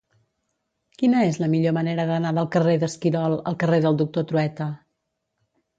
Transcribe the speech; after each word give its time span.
Quina 1.01 1.19
és 1.25 1.37
la 1.43 1.49
millor 1.55 1.75
manera 1.79 2.07
d'anar 2.13 2.33
del 2.39 2.49
carrer 2.57 2.75
d'Esquirol 2.85 3.39
al 3.53 3.61
carrer 3.65 3.83
del 3.87 4.03
Doctor 4.05 4.29
Trueta? 4.33 4.73